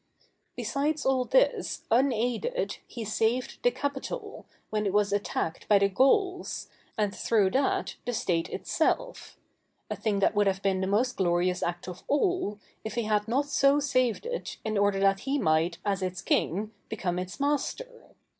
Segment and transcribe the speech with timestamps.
[0.55, 6.69] Besides all this, unaided, he saved the Capitol, when it was attacked by the Gauls,
[6.97, 9.37] and through that, the state itself;
[9.91, 13.27] a thing that would have been the most glorious act of all, if he had
[13.27, 18.15] not so saved it, in order that he might, as its king, become its master.